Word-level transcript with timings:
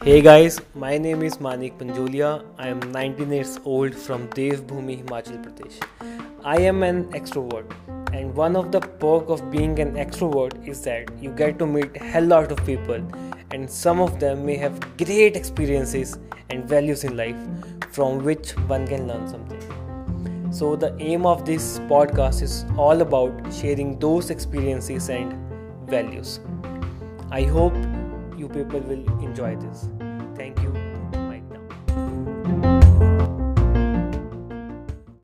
Hey 0.00 0.20
guys, 0.22 0.60
my 0.76 0.96
name 0.96 1.24
is 1.24 1.40
Manik 1.40 1.76
Panjolia. 1.76 2.44
I 2.56 2.68
am 2.68 2.78
19 2.92 3.32
years 3.32 3.58
old 3.64 3.96
from 3.96 4.28
Devbhoomi, 4.28 5.02
Himachal 5.02 5.42
Pradesh. 5.44 5.82
I 6.44 6.60
am 6.60 6.84
an 6.84 7.06
extrovert, 7.06 7.68
and 8.12 8.32
one 8.32 8.54
of 8.54 8.70
the 8.70 8.78
perk 8.80 9.28
of 9.28 9.50
being 9.50 9.80
an 9.80 9.94
extrovert 9.96 10.54
is 10.68 10.82
that 10.82 11.10
you 11.20 11.32
get 11.32 11.58
to 11.58 11.66
meet 11.66 11.96
hell 11.96 12.24
lot 12.24 12.52
of 12.52 12.64
people, 12.64 13.02
and 13.50 13.68
some 13.68 13.98
of 13.98 14.20
them 14.20 14.46
may 14.46 14.56
have 14.56 14.78
great 14.96 15.34
experiences 15.34 16.16
and 16.48 16.64
values 16.68 17.02
in 17.02 17.16
life 17.16 17.36
from 17.90 18.22
which 18.22 18.52
one 18.68 18.86
can 18.86 19.08
learn 19.08 19.28
something. 19.28 20.52
So 20.52 20.76
the 20.76 20.96
aim 21.00 21.26
of 21.26 21.44
this 21.44 21.80
podcast 21.90 22.42
is 22.42 22.64
all 22.76 23.00
about 23.00 23.52
sharing 23.52 23.98
those 23.98 24.30
experiences 24.30 25.10
and 25.10 25.34
values. 25.88 26.38
I 27.32 27.42
hope 27.42 27.74
you 28.38 28.48
people 28.48 28.80
will 28.80 29.04
enjoy 29.20 29.56
this. 29.56 30.07